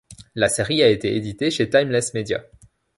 [0.33, 2.43] La série a été éditée chez Timeless Media.